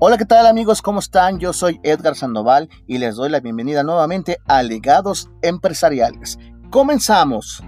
Hola, 0.00 0.16
¿qué 0.16 0.24
tal 0.24 0.46
amigos? 0.46 0.80
¿Cómo 0.80 1.00
están? 1.00 1.40
Yo 1.40 1.52
soy 1.52 1.80
Edgar 1.82 2.14
Sandoval 2.14 2.68
y 2.86 2.98
les 2.98 3.16
doy 3.16 3.30
la 3.30 3.40
bienvenida 3.40 3.82
nuevamente 3.82 4.38
a 4.46 4.62
Legados 4.62 5.28
Empresariales. 5.42 6.38
Comenzamos. 6.70 7.64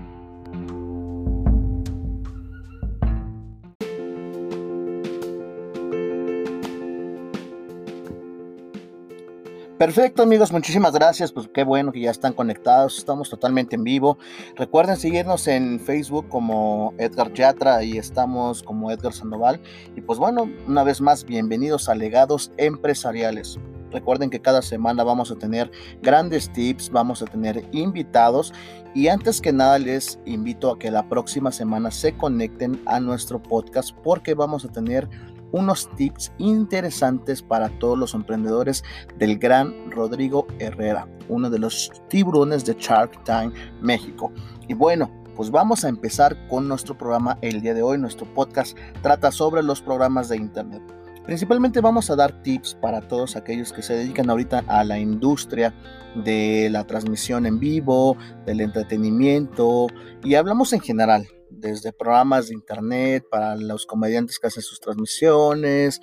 Perfecto 9.80 10.22
amigos, 10.22 10.52
muchísimas 10.52 10.92
gracias, 10.92 11.32
pues 11.32 11.48
qué 11.54 11.64
bueno 11.64 11.90
que 11.90 12.02
ya 12.02 12.10
están 12.10 12.34
conectados, 12.34 12.98
estamos 12.98 13.30
totalmente 13.30 13.76
en 13.76 13.84
vivo. 13.84 14.18
Recuerden 14.54 14.98
seguirnos 14.98 15.48
en 15.48 15.80
Facebook 15.80 16.29
como 16.29 16.92
Edgar 16.98 17.32
Yatra, 17.32 17.82
y 17.82 17.96
estamos 17.96 18.62
como 18.62 18.90
Edgar 18.90 19.14
Sandoval. 19.14 19.58
Y 19.96 20.02
pues 20.02 20.18
bueno, 20.18 20.50
una 20.66 20.85
vez 20.85 21.00
más, 21.00 21.24
bienvenidos 21.24 21.88
a 21.88 21.94
Legados 21.94 22.52
Empresariales. 22.58 23.58
Recuerden 23.90 24.29
que 24.29 24.43
cada 24.43 24.61
semana 24.61 25.02
vamos 25.02 25.30
a 25.30 25.36
tener 25.36 25.71
grandes 26.02 26.52
tips, 26.52 26.90
vamos 26.90 27.22
a 27.22 27.24
tener 27.24 27.66
invitados 27.72 28.52
y 28.94 29.08
antes 29.08 29.40
que 29.40 29.52
nada 29.52 29.79
les 29.79 30.18
invito 30.26 30.71
a 30.71 30.79
que 30.79 30.90
la 30.90 31.08
próxima 31.08 31.52
semana 31.52 31.90
se 31.90 32.16
conecten 32.16 32.80
a 32.86 33.00
nuestro 33.00 33.42
podcast 33.42 33.92
porque 34.02 34.34
vamos 34.34 34.64
a 34.64 34.69
tener 34.69 35.08
unos 35.53 35.89
tips 35.97 36.33
interesantes 36.39 37.42
para 37.42 37.69
todos 37.78 37.98
los 37.98 38.14
emprendedores 38.14 38.84
del 39.19 39.39
gran 39.39 39.91
Rodrigo 39.91 40.47
Herrera, 40.58 41.08
uno 41.28 41.50
de 41.50 41.58
los 41.58 41.91
tiburones 42.08 42.64
de 42.64 42.75
Shark 42.78 43.25
Tank 43.25 43.55
México. 43.81 44.33
Y 44.69 44.75
bueno, 44.75 45.11
pues 45.36 45.50
vamos 45.50 45.84
a 45.84 45.89
empezar 45.89 46.36
con 46.48 46.69
nuestro 46.69 46.97
programa 46.97 47.39
el 47.41 47.61
día 47.61 47.75
de 47.75 47.83
hoy. 47.83 47.98
Nuestro 47.98 48.27
podcast 48.34 48.77
trata 49.03 49.33
sobre 49.33 49.62
los 49.62 49.81
programas 49.81 50.28
de 50.28 50.36
Internet. 50.36 50.83
Principalmente 51.25 51.80
vamos 51.80 52.11
a 52.11 52.17
dar 52.17 52.42
tips 52.42 52.74
para 52.74 53.00
todos 53.06 53.36
aquellos 53.36 53.72
que 53.72 53.83
se 53.83 53.94
dedican 53.94 54.28
ahorita 54.30 54.64
a 54.67 54.84
la 54.84 54.98
industria 54.98 55.74
de 56.14 56.69
la 56.70 56.84
transmisión 56.84 57.46
en 57.46 57.58
vivo, 57.61 58.17
del 58.46 58.61
entretenimiento 58.61 59.86
y 60.24 60.34
hablamos 60.34 60.72
en 60.72 60.80
general 60.80 61.27
desde 61.50 61.92
programas 61.92 62.48
de 62.48 62.54
internet 62.54 63.24
para 63.30 63.56
los 63.56 63.86
comediantes 63.86 64.38
que 64.38 64.46
hacen 64.46 64.62
sus 64.62 64.80
transmisiones, 64.80 66.00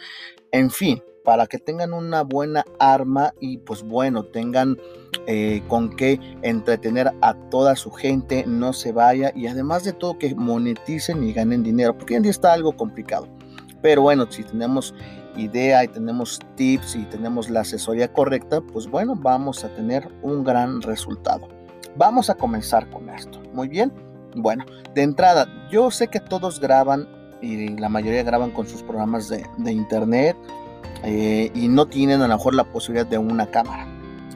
en 0.51 0.69
fin, 0.69 1.01
para 1.23 1.45
que 1.47 1.57
tengan 1.57 1.93
una 1.93 2.23
buena 2.23 2.63
arma 2.79 3.33
y 3.41 3.57
pues 3.57 3.83
bueno, 3.83 4.23
tengan 4.23 4.77
eh, 5.25 5.61
con 5.67 5.93
qué 5.95 6.19
entretener 6.41 7.11
a 7.21 7.33
toda 7.49 7.75
su 7.75 7.91
gente, 7.91 8.45
no 8.47 8.71
se 8.71 8.93
vaya 8.93 9.33
y 9.35 9.47
además 9.47 9.83
de 9.83 9.91
todo 9.91 10.17
que 10.17 10.33
moneticen 10.35 11.23
y 11.23 11.33
ganen 11.33 11.63
dinero, 11.63 11.97
porque 11.97 12.15
en 12.15 12.23
día 12.23 12.31
está 12.31 12.53
algo 12.53 12.77
complicado. 12.77 13.27
Pero 13.81 14.03
bueno, 14.03 14.25
si 14.31 14.43
tenemos 14.43 14.93
idea 15.35 15.83
y 15.83 15.89
tenemos 15.89 16.39
tips 16.55 16.95
y 16.95 17.03
tenemos 17.05 17.49
la 17.49 17.59
asesoría 17.59 18.11
correcta, 18.11 18.61
pues 18.61 18.87
bueno, 18.87 19.13
vamos 19.15 19.63
a 19.63 19.69
tener 19.75 20.09
un 20.21 20.43
gran 20.43 20.81
resultado. 20.81 21.47
Vamos 21.97 22.29
a 22.29 22.35
comenzar 22.35 22.89
con 22.89 23.09
esto. 23.09 23.41
Muy 23.53 23.67
bien. 23.67 23.91
Bueno, 24.35 24.65
de 24.93 25.03
entrada, 25.03 25.47
yo 25.71 25.91
sé 25.91 26.07
que 26.07 26.19
todos 26.19 26.59
graban 26.59 27.07
y 27.41 27.69
la 27.77 27.89
mayoría 27.89 28.23
graban 28.23 28.51
con 28.51 28.67
sus 28.67 28.83
programas 28.83 29.29
de, 29.29 29.71
internet 29.71 30.35
eh, 31.03 31.51
y 31.53 31.67
no 31.67 31.87
tienen 31.87 32.21
a 32.21 32.27
lo 32.27 32.37
mejor 32.37 32.55
la 32.55 32.63
posibilidad 32.65 33.05
de 33.05 33.17
una 33.17 33.47
cámara. 33.47 33.87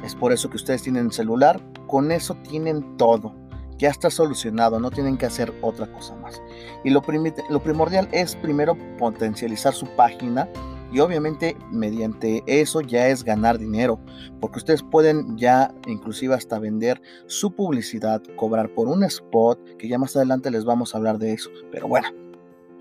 Es 0.03 0.15
por 0.15 0.31
eso 0.31 0.49
que 0.49 0.57
ustedes 0.57 0.83
tienen 0.83 1.11
celular, 1.11 1.59
con 1.87 2.11
eso 2.11 2.35
tienen 2.49 2.97
todo. 2.97 3.35
Ya 3.77 3.89
está 3.89 4.11
solucionado, 4.11 4.79
no 4.79 4.91
tienen 4.91 5.17
que 5.17 5.25
hacer 5.25 5.51
otra 5.61 5.87
cosa 5.87 6.15
más. 6.15 6.41
Y 6.83 6.91
lo, 6.91 7.01
lo 7.49 7.63
primordial 7.63 8.07
es 8.11 8.35
primero 8.35 8.77
potencializar 8.97 9.73
su 9.73 9.87
página 9.95 10.47
y 10.91 10.99
obviamente 10.99 11.55
mediante 11.71 12.43
eso 12.45 12.81
ya 12.81 13.07
es 13.07 13.23
ganar 13.23 13.57
dinero, 13.57 13.99
porque 14.39 14.59
ustedes 14.59 14.83
pueden 14.83 15.37
ya 15.37 15.73
inclusive 15.87 16.35
hasta 16.35 16.59
vender 16.59 17.01
su 17.27 17.55
publicidad, 17.55 18.21
cobrar 18.35 18.73
por 18.73 18.87
un 18.87 19.03
spot, 19.03 19.77
que 19.77 19.87
ya 19.87 19.97
más 19.97 20.15
adelante 20.15 20.51
les 20.51 20.65
vamos 20.65 20.93
a 20.93 20.97
hablar 20.97 21.17
de 21.17 21.33
eso. 21.33 21.49
Pero 21.71 21.87
bueno, 21.87 22.09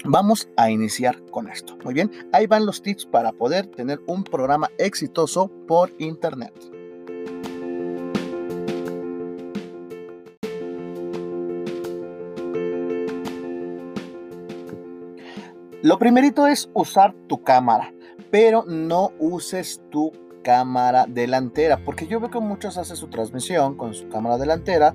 Vamos 0.04 0.49
a 0.56 0.70
iniciar 0.70 1.22
con 1.26 1.49
esto. 1.50 1.76
Muy 1.84 1.93
bien, 1.93 2.10
ahí 2.32 2.47
van 2.47 2.65
los 2.65 2.81
tips 2.81 3.04
para 3.04 3.32
poder 3.32 3.66
tener 3.66 4.00
un 4.06 4.25
programa 4.25 4.70
exitoso 4.78 5.53
por 5.69 5.93
internet. 5.99 6.54
Lo 15.82 15.99
primerito 15.99 16.47
es 16.47 16.70
usar 16.72 17.15
tu 17.26 17.43
cámara 17.43 17.93
pero 18.30 18.64
no 18.66 19.12
uses 19.18 19.82
tu 19.91 20.12
cámara 20.42 21.06
delantera, 21.06 21.84
porque 21.84 22.06
yo 22.06 22.20
veo 22.20 22.30
que 22.30 22.41
muchos 22.41 22.78
hacen 22.78 22.96
su 22.96 23.08
transmisión 23.08 23.76
con 23.76 23.94
su 23.94 24.08
cámara 24.08 24.38
delantera, 24.38 24.94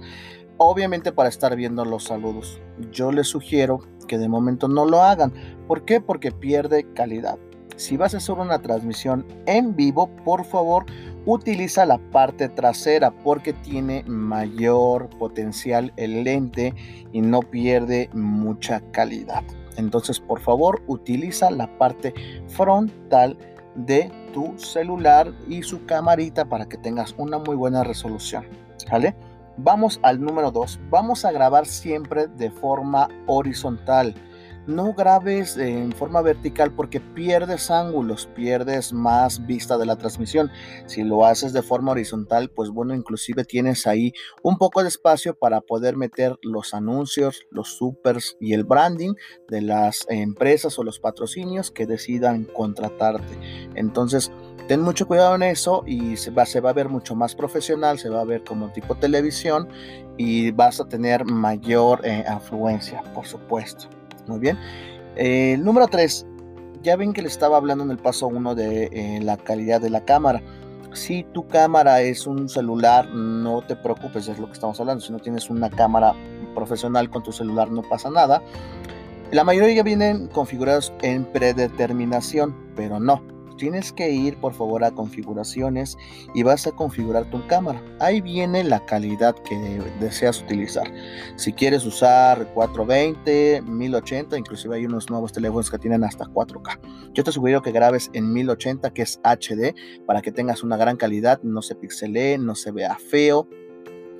obviamente 0.58 1.12
para 1.12 1.30
estar 1.30 1.56
viendo 1.56 1.86
los 1.86 2.06
saludos. 2.06 2.62
Yo 2.92 3.12
les 3.12 3.28
sugiero 3.28 3.80
que 4.08 4.18
de 4.18 4.30
momento 4.30 4.68
no 4.68 4.86
lo 4.86 5.02
hagan. 5.02 5.34
¿Por 5.68 5.86
qué? 5.86 6.00
Porque 6.02 6.32
pierde 6.32 6.92
calidad. 6.94 7.38
Si 7.76 7.98
vas 7.98 8.14
a 8.14 8.18
hacer 8.18 8.36
una 8.36 8.62
transmisión 8.62 9.26
en 9.46 9.76
vivo, 9.76 10.08
por 10.24 10.46
favor, 10.46 10.86
utiliza 11.26 11.86
la 11.86 11.98
parte 11.98 12.48
trasera 12.48 13.12
porque 13.12 13.52
tiene 13.52 14.04
mayor 14.08 15.10
potencial 15.18 15.92
el 15.98 16.24
lente 16.24 16.74
y 17.12 17.22
no 17.22 17.42
pierde 17.42 18.10
mucha 18.14 18.80
calidad. 18.92 19.44
Entonces, 19.78 20.20
por 20.20 20.40
favor, 20.40 20.82
utiliza 20.88 21.52
la 21.52 21.78
parte 21.78 22.14
frontal 22.48 23.38
de 23.76 24.12
tu 24.34 24.58
celular 24.58 25.32
y 25.48 25.64
su 25.64 25.86
camarita 25.86 26.46
para 26.46 26.68
que 26.68 26.78
tengas 26.78 27.14
una 27.18 27.38
muy 27.38 27.56
buena 27.56 27.84
resolución. 27.84 28.46
¿Vale? 28.92 29.16
Vamos 29.58 30.00
al 30.04 30.22
número 30.22 30.52
2. 30.52 30.80
Vamos 30.90 31.26
a 31.26 31.32
grabar 31.32 31.66
siempre 31.66 32.28
de 32.28 32.52
forma 32.52 33.08
horizontal 33.26 34.14
no 34.68 34.94
grabes 34.94 35.58
en 35.58 35.92
forma 35.92 36.22
vertical 36.22 36.74
porque 36.74 37.00
pierdes 37.00 37.70
ángulos, 37.72 38.28
pierdes 38.36 38.94
más 38.94 39.46
vista 39.46 39.78
de 39.78 39.86
la 39.86 39.96
transmisión. 39.96 40.52
Si 40.86 41.04
lo 41.04 41.26
haces 41.26 41.54
de 41.54 41.62
forma 41.62 41.92
horizontal, 41.92 42.50
pues 42.50 42.70
bueno, 42.70 42.94
inclusive 42.94 43.46
tienes 43.46 43.88
ahí 43.88 44.14
un 44.44 44.58
poco 44.58 44.82
de 44.82 44.90
espacio 44.90 45.38
para 45.38 45.62
poder 45.62 45.98
meter 45.98 46.38
los 46.42 46.74
anuncios, 46.74 47.46
los 47.52 47.76
supers 47.78 48.38
y 48.40 48.54
el 48.54 48.64
branding 48.64 49.14
de 49.50 49.62
las 49.62 50.06
empresas 50.10 50.78
o 50.80 50.84
los 50.84 51.00
patrocinios 51.00 51.72
que 51.72 51.86
decidan 51.86 52.46
contratarte. 52.46 53.38
Entonces, 53.76 54.32
ten 54.68 54.82
mucho 54.82 55.08
cuidado 55.08 55.36
en 55.36 55.44
eso 55.44 55.84
y 55.86 56.18
se 56.18 56.32
va, 56.32 56.44
a 56.44 56.74
ver 56.74 56.90
mucho 56.90 57.16
más 57.16 57.36
profesional, 57.36 58.00
se 58.00 58.10
va 58.10 58.22
a 58.22 58.26
ver 58.26 58.44
como 58.44 58.72
tipo 58.72 58.96
televisión 58.96 59.68
y 60.18 60.52
vas 60.52 60.80
a 60.80 60.88
tener 60.88 61.26
mayor 61.26 62.02
eh, 62.06 62.24
afluencia, 62.28 63.04
por 63.14 63.26
supuesto. 63.26 63.90
Muy 64.28 64.40
bien. 64.40 64.58
el 65.16 65.64
número 65.64 65.88
3. 65.88 66.26
Ya 66.82 66.96
ven 66.96 67.14
que 67.14 67.22
le 67.22 67.28
estaba 67.28 67.58
hablando 67.58 67.84
en 67.84 67.92
el 67.92 67.98
paso 67.98 68.28
1 68.28 68.54
de 68.56 68.90
eh, 68.92 69.20
la 69.24 69.38
calidad 69.38 69.82
de 69.82 69.90
la 69.90 70.06
cámara. 70.06 70.42
Si 70.94 71.24
tu 71.34 71.48
cámara 71.48 72.02
es 72.02 72.28
un 72.28 72.48
celular, 72.48 73.10
no 73.10 73.62
te 73.62 73.76
preocupes, 73.76 74.28
es 74.28 74.40
lo 74.40 74.48
que 74.48 74.54
estamos 74.54 74.80
hablando. 74.80 75.04
Si 75.04 75.12
no 75.12 75.20
tienes 75.20 75.50
una 75.50 75.70
cámara 75.70 76.14
profesional 76.54 77.10
con 77.10 77.24
tu 77.24 77.32
celular, 77.32 77.70
no 77.72 77.82
pasa 77.82 78.10
nada. 78.10 78.42
La 79.32 79.44
mayoría 79.44 79.84
vienen 79.84 80.28
configurados 80.28 80.94
en 81.02 81.26
predeterminación, 81.26 82.56
pero 82.76 83.00
no 83.00 83.35
tienes 83.58 83.92
que 83.92 84.10
ir 84.10 84.38
por 84.38 84.54
favor 84.54 84.84
a 84.84 84.92
configuraciones 84.92 85.98
y 86.34 86.44
vas 86.44 86.68
a 86.68 86.72
configurar 86.72 87.30
tu 87.30 87.46
cámara. 87.48 87.82
Ahí 88.00 88.22
viene 88.22 88.64
la 88.64 88.86
calidad 88.86 89.36
que 89.48 89.56
deseas 90.00 90.42
utilizar. 90.42 90.92
Si 91.36 91.54
quieres 91.54 91.86
usar 91.86 92.48
420, 92.54 93.62
1080, 93.62 94.38
inclusive 94.38 94.76
hay 94.76 94.86
unos 94.86 95.10
nuevos 95.10 95.32
teléfonos 95.32 95.70
que 95.70 95.80
tienen 95.80 96.04
hasta 96.04 96.26
4K. 96.26 96.80
Yo 97.14 97.24
te 97.24 97.32
sugiero 97.32 97.62
que 97.62 97.72
grabes 97.72 98.10
en 98.14 98.32
1080 98.34 98.92
que 98.92 99.02
es 99.02 99.20
HD 99.24 99.74
para 100.06 100.22
que 100.22 100.32
tengas 100.32 100.64
una 100.64 100.78
gran 100.78 100.98
calidad, 100.98 101.42
no 101.44 101.62
se 101.62 101.76
pixelee, 101.76 102.38
no 102.38 102.56
se 102.56 102.72
vea 102.72 102.96
feo 102.96 103.48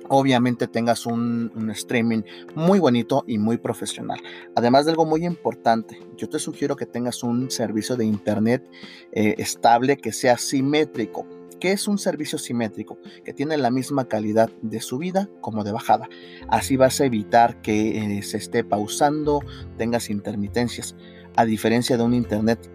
obviamente 0.08 0.66
tengas 0.66 1.06
un, 1.06 1.70
streaming 1.74 2.22
muy 2.54 2.78
bonito 2.78 3.24
y 3.26 3.38
muy 3.38 3.58
profesional. 3.58 4.20
Además 4.54 4.84
de 4.84 4.92
algo 4.92 5.04
muy 5.04 5.24
importante, 5.24 5.98
yo 6.16 6.28
te 6.28 6.38
sugiero 6.38 6.76
que 6.76 6.86
tengas 6.86 7.22
un 7.22 7.50
servicio 7.50 7.96
de 7.96 8.04
internet 8.04 8.68
eh, 9.12 9.34
estable 9.38 9.96
que 9.96 10.12
sea 10.12 10.38
simétrico. 10.38 11.26
¿Qué 11.60 11.72
es 11.72 11.88
un 11.88 11.98
servicio 11.98 12.38
simétrico? 12.38 12.98
Que 13.24 13.32
tiene 13.32 13.56
la 13.56 13.70
misma 13.70 14.08
calidad 14.08 14.50
de 14.60 14.80
subida 14.80 15.30
como 15.40 15.64
de 15.64 15.72
bajada. 15.72 16.08
Así 16.48 16.76
vas 16.76 17.00
a 17.00 17.06
evitar 17.06 17.62
que 17.62 18.18
eh, 18.18 18.22
se 18.22 18.36
esté 18.36 18.62
pausando, 18.62 19.40
tengas 19.78 20.10
intermitencias. 20.10 20.94
A 21.36 21.44
diferencia 21.44 21.96
de 21.96 22.02
un 22.02 22.14
internet 22.14 22.70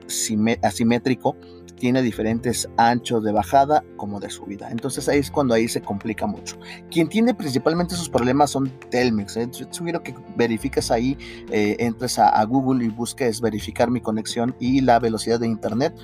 asimétrico, 0.62 1.36
tiene 1.81 2.04
diferentes 2.04 2.69
anchos 2.78 3.24
de 3.24 3.31
bajada 3.31 3.84
como 3.98 4.19
de 4.19 4.30
subida. 4.30 4.69
Entonces 4.69 5.10
ahí 5.10 5.18
es 5.18 5.31
cuando 5.31 5.56
ahí 5.56 5.68
se 5.68 5.81
complica 5.81 6.28
mucho. 6.28 6.60
Quien 6.92 7.10
tiene 7.10 7.34
principalmente 7.34 7.96
esos 7.96 8.08
problemas 8.08 8.52
son 8.52 8.72
Telmex. 8.92 9.36
¿eh? 9.38 9.50
Yo 9.52 9.66
sugiero 9.72 10.04
que 10.04 10.13
verifiques 10.36 10.92
ahí, 10.92 11.18
eh, 11.50 11.78
entres 11.80 12.19
a, 12.19 12.30
a, 12.30 12.46
Google 12.46 12.86
y 12.86 12.90
busques 12.90 13.42
verificar 13.42 13.90
mi 13.90 14.00
conexión 14.00 14.56
y 14.60 14.81
la 14.81 15.00
velocidad 15.00 15.40
de 15.40 15.48
internet 15.48 15.96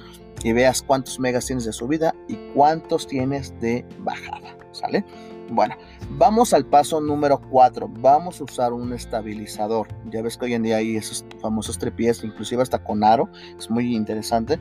y 0.44 0.52
veas 0.52 0.82
cuántos 0.82 1.20
megas 1.20 1.46
tienes 1.46 1.66
de 1.66 1.74
subida 1.74 2.16
y 2.28 2.38
cuántos 2.56 3.06
tienes 3.06 3.54
de 3.60 3.86
bajada. 4.00 4.58
¿Sale? 4.72 5.06
Bueno, 5.50 5.76
vamos 6.12 6.54
al 6.54 6.66
paso 6.66 7.00
número 7.00 7.40
4. 7.50 7.90
Vamos 8.00 8.42
a 8.42 8.44
usar 8.44 8.74
un 8.74 8.92
estabilizador. 8.94 9.88
Ya 10.12 10.22
ves 10.22 10.38
que 10.38 10.46
hoy 10.46 10.54
en 10.54 10.64
día 10.64 10.78
hay 10.78 10.98
esos 10.98 11.26
famosos 11.42 11.78
trepiés, 11.78 12.24
inclusive 12.24 12.62
hasta 12.62 12.84
con 12.84 13.04
aro. 13.04 13.30
Es 13.58 13.70
muy 13.70 13.96
interesante 13.96 14.60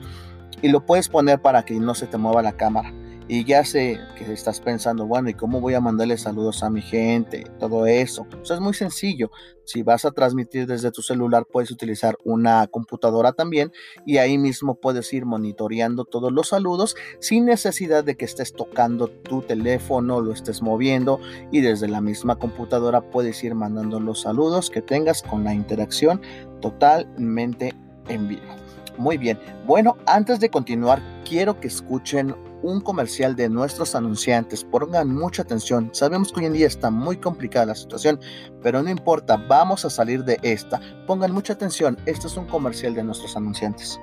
y 0.62 0.68
lo 0.68 0.84
puedes 0.84 1.08
poner 1.08 1.40
para 1.40 1.64
que 1.64 1.74
no 1.74 1.94
se 1.94 2.06
te 2.06 2.18
mueva 2.18 2.42
la 2.42 2.52
cámara. 2.52 2.92
Y 3.28 3.44
ya 3.44 3.64
sé 3.64 3.98
que 4.16 4.32
estás 4.32 4.60
pensando, 4.60 5.06
bueno, 5.06 5.28
¿y 5.28 5.34
cómo 5.34 5.60
voy 5.60 5.74
a 5.74 5.80
mandarle 5.80 6.16
saludos 6.16 6.62
a 6.62 6.70
mi 6.70 6.80
gente? 6.80 7.44
Todo 7.58 7.86
eso. 7.86 8.26
Eso 8.40 8.54
es 8.54 8.60
muy 8.60 8.72
sencillo. 8.72 9.30
Si 9.64 9.82
vas 9.82 10.04
a 10.04 10.12
transmitir 10.12 10.68
desde 10.68 10.92
tu 10.92 11.02
celular, 11.02 11.44
puedes 11.50 11.72
utilizar 11.72 12.16
una 12.24 12.68
computadora 12.68 13.32
también 13.32 13.72
y 14.04 14.18
ahí 14.18 14.38
mismo 14.38 14.76
puedes 14.76 15.12
ir 15.12 15.26
monitoreando 15.26 16.04
todos 16.04 16.30
los 16.30 16.50
saludos 16.50 16.94
sin 17.18 17.46
necesidad 17.46 18.04
de 18.04 18.16
que 18.16 18.24
estés 18.24 18.52
tocando 18.52 19.08
tu 19.08 19.42
teléfono, 19.42 20.20
lo 20.20 20.32
estés 20.32 20.62
moviendo 20.62 21.18
y 21.50 21.62
desde 21.62 21.88
la 21.88 22.00
misma 22.00 22.36
computadora 22.38 23.10
puedes 23.10 23.42
ir 23.42 23.56
mandando 23.56 23.98
los 23.98 24.20
saludos 24.20 24.70
que 24.70 24.82
tengas 24.82 25.24
con 25.24 25.42
la 25.42 25.52
interacción 25.52 26.20
totalmente 26.60 27.74
en 28.08 28.28
vivo. 28.28 28.54
Muy 28.98 29.18
bien. 29.18 29.38
Bueno, 29.66 29.96
antes 30.06 30.38
de 30.40 30.48
continuar, 30.48 31.02
quiero 31.28 31.60
que 31.60 31.66
escuchen 31.66 32.34
un 32.62 32.80
comercial 32.80 33.36
de 33.36 33.48
nuestros 33.48 33.94
anunciantes. 33.94 34.64
Pongan 34.64 35.14
mucha 35.14 35.42
atención. 35.42 35.90
Sabemos 35.94 36.32
que 36.32 36.40
hoy 36.40 36.46
en 36.46 36.52
día 36.52 36.66
está 36.66 36.90
muy 36.90 37.18
complicada 37.18 37.66
la 37.66 37.74
situación, 37.74 38.20
pero 38.62 38.82
no 38.82 38.90
importa, 38.90 39.36
vamos 39.36 39.84
a 39.84 39.90
salir 39.90 40.24
de 40.24 40.38
esta. 40.42 40.80
Pongan 41.06 41.32
mucha 41.32 41.52
atención. 41.52 41.96
Este 42.06 42.26
es 42.26 42.36
un 42.36 42.46
comercial 42.46 42.94
de 42.94 43.02
nuestros 43.02 43.36
anunciantes. 43.36 44.00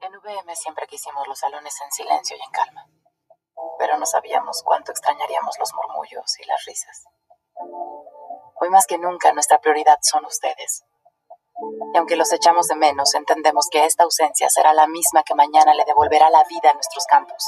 En 0.00 0.12
VM 0.22 0.56
siempre 0.56 0.86
quisimos 0.86 1.26
los 1.28 1.38
salones 1.38 1.74
en 1.84 1.92
silencio 1.92 2.36
y 2.36 2.42
en 2.42 2.50
calma, 2.50 2.86
pero 3.78 3.98
no 3.98 4.06
sabíamos 4.06 4.62
cuánto 4.64 4.92
extrañaríamos 4.92 5.56
los 5.58 5.72
murmullos 5.74 6.38
y 6.38 6.46
las 6.46 6.64
risas. 6.66 7.04
Hoy 8.62 8.68
más 8.68 8.86
que 8.86 8.98
nunca 8.98 9.32
nuestra 9.32 9.58
prioridad 9.58 9.98
son 10.02 10.24
ustedes. 10.26 10.84
Y 11.92 11.98
aunque 11.98 12.16
los 12.16 12.32
echamos 12.32 12.66
de 12.68 12.76
menos, 12.76 13.14
entendemos 13.14 13.68
que 13.70 13.84
esta 13.84 14.04
ausencia 14.04 14.48
será 14.48 14.72
la 14.72 14.86
misma 14.86 15.22
que 15.22 15.34
mañana 15.34 15.74
le 15.74 15.84
devolverá 15.84 16.30
la 16.30 16.44
vida 16.44 16.70
a 16.70 16.74
nuestros 16.74 17.04
campos. 17.06 17.44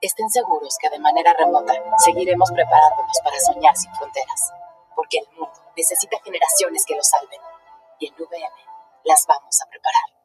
Estén 0.00 0.30
seguros 0.30 0.76
que 0.80 0.90
de 0.90 0.98
manera 0.98 1.32
remota 1.32 1.74
seguiremos 2.04 2.50
preparándonos 2.52 3.20
para 3.24 3.38
soñar 3.38 3.76
sin 3.76 3.94
fronteras, 3.94 4.52
porque 4.94 5.18
el 5.18 5.28
mundo 5.38 5.52
necesita 5.76 6.18
generaciones 6.24 6.84
que 6.86 6.96
lo 6.96 7.02
salven, 7.02 7.40
y 7.98 8.08
en 8.08 8.14
VM 8.14 8.72
las 9.04 9.26
vamos 9.26 9.60
a 9.62 9.66
preparar. 9.66 10.21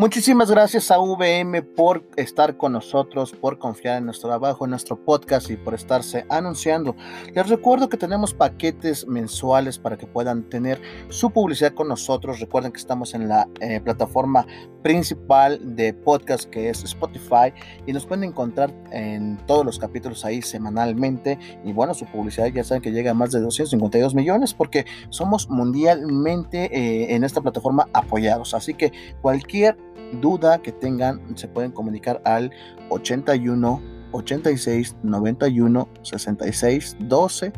Muchísimas 0.00 0.50
gracias 0.50 0.90
a 0.90 0.98
VM 0.98 1.60
por 1.60 2.08
estar 2.16 2.56
con 2.56 2.72
nosotros, 2.72 3.32
por 3.32 3.58
confiar 3.58 3.98
en 3.98 4.06
nuestro 4.06 4.30
trabajo, 4.30 4.64
en 4.64 4.70
nuestro 4.70 4.96
podcast 5.04 5.50
y 5.50 5.58
por 5.58 5.74
estarse 5.74 6.24
anunciando. 6.30 6.96
Les 7.34 7.46
recuerdo 7.50 7.90
que 7.90 7.98
tenemos 7.98 8.32
paquetes 8.32 9.06
mensuales 9.06 9.78
para 9.78 9.98
que 9.98 10.06
puedan 10.06 10.48
tener 10.48 10.80
su 11.10 11.30
publicidad 11.32 11.74
con 11.74 11.88
nosotros. 11.88 12.40
Recuerden 12.40 12.72
que 12.72 12.78
estamos 12.78 13.12
en 13.12 13.28
la 13.28 13.46
eh, 13.60 13.78
plataforma 13.82 14.46
principal 14.82 15.76
de 15.76 15.92
podcast 15.92 16.48
que 16.48 16.70
es 16.70 16.82
Spotify 16.82 17.52
y 17.86 17.92
nos 17.92 18.06
pueden 18.06 18.24
encontrar 18.24 18.72
en 18.92 19.36
todos 19.46 19.66
los 19.66 19.78
capítulos 19.78 20.24
ahí 20.24 20.40
semanalmente. 20.40 21.38
Y 21.62 21.74
bueno, 21.74 21.92
su 21.92 22.06
publicidad 22.06 22.46
ya 22.46 22.64
saben 22.64 22.80
que 22.80 22.90
llega 22.90 23.10
a 23.10 23.14
más 23.14 23.32
de 23.32 23.40
252 23.40 24.14
millones 24.14 24.54
porque 24.54 24.86
somos 25.10 25.50
mundialmente 25.50 26.70
eh, 26.74 27.14
en 27.14 27.22
esta 27.22 27.42
plataforma 27.42 27.86
apoyados. 27.92 28.54
Así 28.54 28.72
que 28.72 28.92
cualquier 29.20 29.76
duda 30.20 30.60
que 30.62 30.72
tengan, 30.72 31.36
se 31.36 31.48
pueden 31.48 31.72
comunicar 31.72 32.20
al 32.24 32.50
81 32.90 33.82
86 34.12 34.96
91 35.02 35.88
66 36.02 36.96
12 37.00 37.52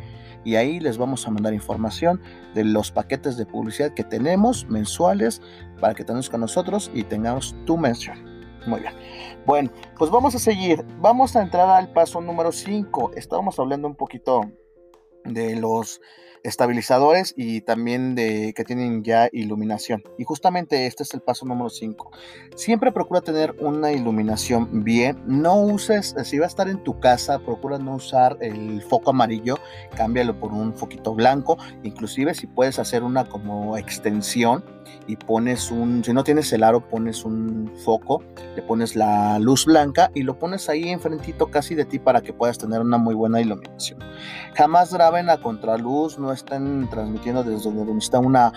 y 0.44 0.56
ahí 0.56 0.81
les 0.81 0.99
vamos 0.99 1.26
a 1.26 1.31
mandar 1.31 1.54
información 1.54 2.20
de 2.54 2.64
los 2.64 2.90
paquetes 2.90 3.37
de 3.37 3.46
publicidad 3.46 3.94
que 3.94 4.04
tenemos 4.04 4.66
mensuales 4.69 5.40
para 5.81 5.94
que 5.94 6.04
tengas 6.04 6.28
con 6.28 6.40
nosotros 6.40 6.90
y 6.94 7.04
tengamos 7.04 7.54
tu 7.64 7.76
mención. 7.76 8.32
Muy 8.66 8.81
bien. 8.81 8.93
Bueno, 9.46 9.70
pues 9.99 10.10
vamos 10.10 10.34
a 10.34 10.38
seguir. 10.38 10.84
Vamos 11.00 11.34
a 11.37 11.43
entrar 11.43 11.69
al 11.69 11.93
paso 11.93 12.20
número 12.20 12.52
5. 12.52 13.12
Estábamos 13.16 13.58
hablando 13.58 13.88
un 13.88 13.96
poquito 13.96 14.43
de 15.25 15.56
los 15.56 16.00
estabilizadores 16.43 17.35
y 17.37 17.61
también 17.62 18.15
de 18.15 18.53
que 18.55 18.65
tienen 18.65 19.03
ya 19.03 19.29
iluminación. 19.33 20.03
Y 20.19 20.25
justamente 20.25 20.87
este 20.87 21.03
es 21.03 21.15
el 21.15 21.21
paso 21.21 21.47
número 21.47 21.71
5. 21.71 22.11
Siempre 22.56 22.93
procura 22.93 23.21
tener 23.21 23.55
una 23.61 23.93
iluminación 23.93 24.85
bien. 24.85 25.23
No 25.27 25.61
uses, 25.62 26.15
si 26.25 26.39
va 26.39 26.47
a 26.47 26.49
estar 26.49 26.69
en 26.69 26.83
tu 26.83 27.00
casa, 27.00 27.39
procura 27.39 27.79
no 27.79 27.97
usar 27.97 28.37
el 28.41 28.83
foco 28.83 29.11
amarillo, 29.11 29.59
cámbialo 29.97 30.39
por 30.39 30.53
un 30.53 30.75
foquito 30.75 31.15
blanco. 31.15 31.59
Inclusive 31.83 32.35
si 32.35 32.47
puedes 32.47 32.79
hacer 32.79 33.03
una 33.03 33.25
como 33.25 33.77
extensión 33.77 34.65
y 35.06 35.17
pones 35.17 35.71
un, 35.71 36.05
si 36.05 36.12
no 36.12 36.25
tienes 36.25 36.53
el 36.53 36.62
aro, 36.62 36.88
pones 36.88 37.25
un 37.25 37.73
foco, 37.85 38.23
le 38.55 38.62
pones 38.62 38.97
la 38.97 39.38
luz 39.38 39.67
blanca 39.67 40.11
y 40.15 40.23
lo 40.23 40.38
pones 40.38 40.69
ahí 40.69 40.88
enfrentito 40.88 41.50
casi 41.50 41.75
de 41.75 41.85
ti 41.85 41.99
para 41.99 42.21
que 42.21 42.33
puedas 42.33 42.59
tener 42.59 42.81
una 42.81 42.99
muy 42.99 43.15
buena 43.15 43.41
iluminación. 43.41 44.00
Jamás 44.55 44.93
graben 44.93 45.31
a 45.31 45.41
contraluz, 45.41 46.19
no 46.19 46.31
estén 46.32 46.88
transmitiendo 46.90 47.43
desde 47.43 47.70
donde 47.70 47.99
está 47.99 48.19
una, 48.19 48.52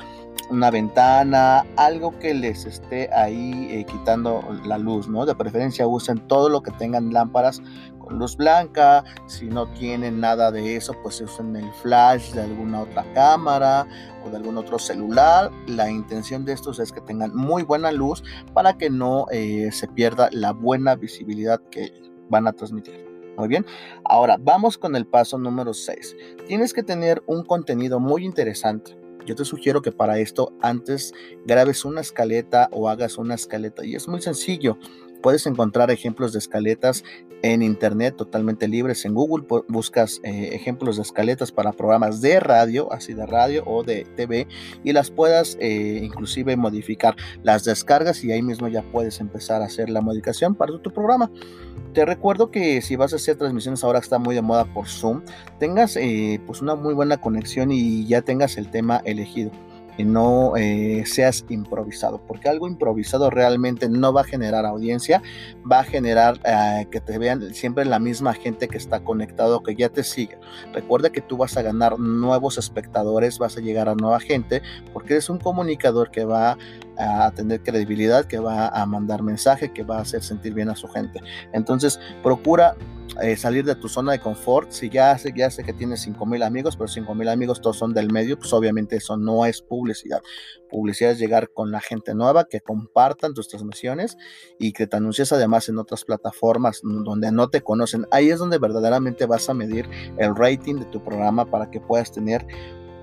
una 0.50 0.72
ventana, 0.72 1.66
algo 1.78 2.18
que 2.20 2.34
les 2.34 2.66
esté 2.66 3.14
ahí 3.14 3.68
eh, 3.72 3.86
quitando 3.86 4.42
la 4.66 4.78
luz, 4.78 5.08
¿no? 5.08 5.26
De 5.26 5.36
preferencia 5.36 5.88
usen 5.88 6.20
todo 6.28 6.50
lo 6.50 6.62
que 6.62 6.72
tengan 6.72 7.12
lámparas 7.14 7.62
con 8.00 8.20
luz 8.20 8.38
blanca, 8.38 9.04
si 9.28 9.46
no 9.48 9.68
tienen 9.74 10.20
nada 10.20 10.52
de 10.52 10.76
eso, 10.76 10.94
pues 11.02 11.20
usen 11.22 11.56
el 11.56 11.72
flash 11.74 12.34
de 12.34 12.44
alguna 12.44 12.82
otra 12.82 13.04
cámara 13.14 13.88
o 14.26 14.30
de 14.30 14.38
algún 14.38 14.58
otro 14.58 14.80
celular. 14.80 15.52
La 15.68 15.90
intención 15.90 16.46
de 16.46 16.54
estos 16.54 16.80
es 16.80 16.92
que 16.92 17.02
tengan 17.02 17.36
muy 17.36 17.64
buena 17.64 17.92
luz 17.92 18.24
para 18.54 18.78
que 18.78 18.90
no 18.90 19.26
eh, 19.32 19.70
se 19.72 19.88
pierda 19.88 20.30
la 20.32 20.52
buena 20.52 20.96
visibilidad 20.96 21.60
que 21.72 21.92
van 22.30 22.48
a 22.48 22.54
transmitir. 22.54 23.05
Muy 23.38 23.48
bien, 23.50 23.66
ahora 24.06 24.38
vamos 24.40 24.78
con 24.78 24.96
el 24.96 25.06
paso 25.06 25.38
número 25.38 25.74
6. 25.74 26.16
Tienes 26.48 26.74
que 26.74 26.84
tener 26.84 27.22
un 27.28 27.44
contenido 27.44 28.00
muy 28.00 28.24
interesante. 28.24 28.98
Yo 29.26 29.36
te 29.36 29.44
sugiero 29.44 29.82
que 29.82 29.92
para 29.92 30.20
esto 30.20 30.54
antes 30.62 31.14
grabes 31.46 31.84
una 31.84 32.02
escaleta 32.02 32.70
o 32.72 32.88
hagas 32.88 33.18
una 33.18 33.36
escaleta 33.36 33.84
y 33.84 33.96
es 33.96 34.08
muy 34.08 34.22
sencillo. 34.22 34.78
Puedes 35.22 35.46
encontrar 35.48 35.92
ejemplos 35.92 36.34
de 36.34 36.40
escaletas 36.40 37.04
en 37.42 37.62
internet 37.62 38.16
totalmente 38.16 38.68
libres. 38.68 39.06
En 39.06 39.14
Google 39.14 39.46
buscas 39.68 40.20
eh, 40.24 40.50
ejemplos 40.54 40.96
de 40.96 41.04
escaletas 41.04 41.52
para 41.52 41.72
programas 41.72 42.22
de 42.22 42.40
radio, 42.40 42.92
así 42.92 43.14
de 43.14 43.26
radio 43.26 43.64
o 43.66 43.84
de 43.84 44.06
TV, 44.16 44.48
y 44.84 44.94
las 44.94 45.12
puedas 45.12 45.58
eh, 45.60 46.00
inclusive 46.04 46.56
modificar. 46.58 47.16
Las 47.44 47.64
descargas 47.64 48.24
y 48.24 48.32
ahí 48.32 48.42
mismo 48.42 48.68
ya 48.68 48.82
puedes 48.82 49.20
empezar 49.20 49.62
a 49.62 49.66
hacer 49.66 49.90
la 49.90 50.02
modificación 50.02 50.56
para 50.56 50.78
tu 50.80 50.92
programa. 50.92 51.30
Te 51.94 52.06
recuerdo 52.06 52.52
que 52.52 52.82
si 52.82 52.96
vas 52.96 53.14
a 53.14 53.18
hacer 53.18 53.38
transmisiones 53.38 53.84
ahora 53.84 54.00
está 54.00 54.20
muy 54.20 54.36
de 54.36 54.42
moda 54.42 54.66
por 54.66 54.88
Zoom, 54.88 55.22
tengas 55.60 55.96
eh, 55.96 56.42
pues 56.46 56.62
una 56.62 56.76
muy 56.76 56.94
buena 56.94 57.18
conexión 57.18 57.72
y 57.72 58.06
ya 58.06 58.22
tengas 58.22 58.58
el 58.58 58.70
tema 58.70 59.02
elegido 59.06 59.52
no 60.04 60.58
eh, 60.58 61.04
seas 61.06 61.46
improvisado, 61.50 62.20
porque 62.28 62.50
algo 62.50 62.68
improvisado 62.68 63.30
realmente 63.30 63.88
no 63.88 64.12
va 64.12 64.22
a 64.22 64.26
generar 64.26 64.66
audiencia, 64.66 65.22
va 65.70 65.80
a 65.80 65.84
generar 65.84 66.40
eh, 66.44 66.88
que 66.92 67.00
te 67.00 67.18
vean 67.18 67.54
siempre 67.54 67.86
la 67.86 68.00
misma 68.00 68.34
gente 68.34 68.68
que 68.68 68.78
está 68.78 69.04
conectado, 69.04 69.64
que 69.64 69.76
ya 69.76 69.90
te 69.90 70.04
sigue. 70.04 70.38
Recuerda 70.74 71.12
que 71.12 71.22
tú 71.22 71.38
vas 71.38 71.56
a 71.58 71.62
ganar 71.62 72.00
nuevos 72.00 72.58
espectadores, 72.58 73.40
vas 73.40 73.58
a 73.58 73.62
llegar 73.62 73.88
a 73.88 73.96
nueva 73.96 74.20
gente, 74.20 74.62
porque 74.92 75.14
eres 75.14 75.30
un 75.30 75.40
comunicador 75.40 76.12
que 76.12 76.26
va 76.26 76.58
a 76.98 77.32
tener 77.32 77.62
credibilidad, 77.62 78.26
que 78.26 78.40
va 78.40 78.68
a 78.68 78.86
mandar 78.86 79.24
mensaje, 79.24 79.72
que 79.74 79.84
va 79.84 79.98
a 79.98 80.02
hacer 80.02 80.24
sentir 80.24 80.54
bien 80.54 80.70
a 80.70 80.76
su 80.76 80.88
gente. 80.88 81.22
Entonces, 81.54 82.00
procura 82.24 82.76
eh, 83.22 83.38
salir 83.38 83.64
de 83.64 83.76
tu 83.76 83.88
zona 83.88 84.12
de 84.12 84.20
confort. 84.20 84.72
Si 84.72 84.90
ya 84.90 85.18
sé, 85.18 85.32
ya 85.34 85.50
sé 85.50 85.64
que 85.64 85.74
tienes 85.74 86.02
5 86.02 86.26
mil 86.26 86.44
amigos, 86.44 86.76
pero 86.76 86.88
5 86.88 87.16
mil 87.16 87.30
amigos 87.30 87.62
todos 87.62 87.78
son 87.78 87.94
del 87.94 88.12
medio, 88.12 88.38
pues 88.38 88.52
obviamente 88.52 88.98
eso 88.98 89.16
no 89.16 89.46
es 89.46 89.62
publicidad. 89.62 90.22
Publicidad 90.70 91.12
es 91.12 91.20
llegar 91.20 91.52
con 91.54 91.72
la 91.72 91.80
gente 91.80 92.14
nueva, 92.14 92.46
que 92.46 92.60
compartan 92.60 93.34
tus 93.34 93.48
transmisiones 93.48 94.18
y 94.60 94.74
que 94.74 94.88
te 94.88 94.98
anuncies 94.98 95.32
además 95.32 95.70
en 95.70 95.78
otras 95.78 96.04
plataformas 96.04 96.82
donde 96.84 97.32
no 97.32 97.50
te 97.50 97.62
conocen. 97.62 98.06
Ahí 98.12 98.30
es 98.30 98.40
donde 98.40 98.58
verdaderamente 98.58 99.26
vas 99.26 99.50
a 99.50 99.54
medir 99.54 99.88
el 100.18 100.36
rating 100.36 100.76
de 100.76 100.86
tu 100.86 101.02
programa 101.02 101.46
para 101.46 101.72
que 101.72 101.80
puedas 101.80 102.12
tener 102.12 102.46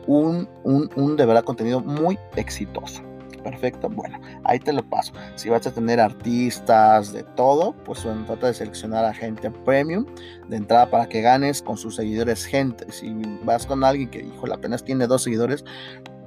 un, 0.06 0.49
un, 0.64 0.90
un 0.96 1.16
de 1.16 1.25
verdad 1.25 1.44
contenido 1.44 1.80
muy 1.80 2.18
exitoso. 2.37 3.02
Perfecto, 3.42 3.88
bueno, 3.88 4.20
ahí 4.44 4.58
te 4.58 4.72
lo 4.72 4.88
paso. 4.88 5.12
Si 5.34 5.49
vas 5.49 5.66
a 5.66 5.72
tener 5.72 5.99
artistas 5.99 7.12
de 7.12 7.25
todo, 7.25 7.72
pues 7.84 8.04
bueno, 8.04 8.25
trata 8.25 8.46
de 8.46 8.54
seleccionar 8.54 9.04
a 9.04 9.12
gente 9.12 9.50
premium 9.50 10.06
de 10.49 10.56
entrada 10.56 10.90
para 10.90 11.08
que 11.08 11.22
ganes 11.22 11.61
con 11.61 11.76
sus 11.76 11.96
seguidores 11.96 12.44
gente. 12.44 12.90
Si 12.92 13.12
vas 13.44 13.66
con 13.66 13.82
alguien 13.82 14.11
que, 14.11 14.20
híjole, 14.20 14.54
apenas 14.54 14.84
tiene 14.84 15.06
dos 15.06 15.25
seguidores, 15.25 15.64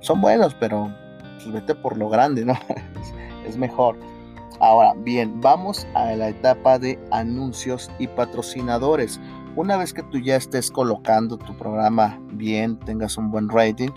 son 0.01 0.22
buenos, 0.22 0.53
pero 0.55 0.93
pues, 1.36 1.51
vete 1.53 1.75
por 1.75 1.98
lo 1.98 2.10
grande, 2.10 2.43
¿no? 2.43 2.53
es 3.48 3.57
mejor. 3.57 3.98
Ahora, 4.60 4.93
bien, 4.98 5.41
vamos 5.41 5.86
a 5.93 6.13
la 6.13 6.29
etapa 6.29 6.79
de 6.79 7.00
anuncios 7.12 7.91
y 8.00 8.07
patrocinadores. 8.07 9.19
Una 9.55 9.77
vez 9.77 9.93
que 9.93 10.03
tú 10.03 10.19
ya 10.19 10.36
estés 10.36 10.69
colocando 10.69 11.38
tu 11.38 11.55
programa 11.57 12.19
bien, 12.34 12.77
tengas 12.79 13.17
un 13.17 13.31
buen 13.31 13.50
rating, 13.50 13.89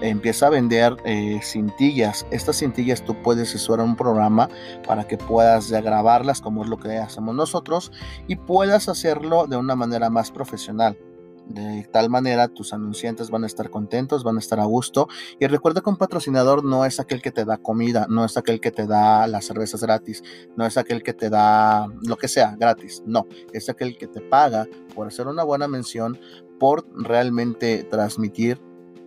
empieza 0.00 0.46
a 0.46 0.50
vender 0.50 0.96
eh, 1.04 1.40
cintillas. 1.42 2.26
Estas 2.30 2.58
cintillas 2.58 3.04
tú 3.04 3.14
puedes 3.22 3.54
usar 3.54 3.80
un 3.80 3.96
programa 3.96 4.48
para 4.86 5.06
que 5.06 5.16
puedas 5.16 5.70
grabarlas 5.70 6.40
como 6.40 6.62
es 6.62 6.68
lo 6.68 6.78
que 6.78 6.96
hacemos 6.98 7.34
nosotros 7.34 7.92
y 8.26 8.36
puedas 8.36 8.88
hacerlo 8.88 9.46
de 9.46 9.56
una 9.56 9.76
manera 9.76 10.10
más 10.10 10.30
profesional. 10.30 10.98
De 11.46 11.84
tal 11.90 12.10
manera 12.10 12.46
tus 12.46 12.72
anunciantes 12.72 13.28
van 13.28 13.42
a 13.42 13.48
estar 13.48 13.70
contentos, 13.70 14.22
van 14.22 14.36
a 14.36 14.38
estar 14.38 14.60
a 14.60 14.64
gusto. 14.66 15.08
Y 15.40 15.46
recuerda 15.48 15.80
que 15.80 15.90
un 15.90 15.96
patrocinador 15.96 16.64
no 16.64 16.84
es 16.84 17.00
aquel 17.00 17.20
que 17.20 17.32
te 17.32 17.44
da 17.44 17.58
comida, 17.58 18.06
no 18.08 18.24
es 18.24 18.36
aquel 18.36 18.60
que 18.60 18.70
te 18.70 18.86
da 18.86 19.26
las 19.26 19.46
cervezas 19.46 19.82
gratis, 19.82 20.22
no 20.56 20.64
es 20.64 20.76
aquel 20.76 21.02
que 21.02 21.12
te 21.12 21.28
da 21.28 21.88
lo 22.06 22.16
que 22.16 22.28
sea 22.28 22.54
gratis, 22.56 23.02
no, 23.04 23.26
es 23.52 23.68
aquel 23.68 23.98
que 23.98 24.06
te 24.06 24.20
paga 24.20 24.68
por 24.94 25.08
hacer 25.08 25.26
una 25.26 25.42
buena 25.42 25.66
mención, 25.66 26.20
por 26.60 26.86
realmente 26.94 27.82
transmitir 27.82 28.60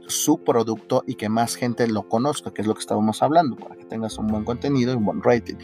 su 0.08 0.44
producto 0.44 1.04
y 1.08 1.16
que 1.16 1.30
más 1.30 1.56
gente 1.56 1.88
lo 1.88 2.08
conozca, 2.08 2.52
que 2.52 2.62
es 2.62 2.68
lo 2.68 2.74
que 2.74 2.82
estábamos 2.82 3.22
hablando, 3.22 3.56
para 3.56 3.76
que 3.76 3.86
tengas 3.86 4.18
un 4.18 4.28
buen 4.28 4.44
contenido 4.44 4.94
y 4.94 4.96
un 4.96 5.06
buen 5.06 5.22
rating. 5.22 5.56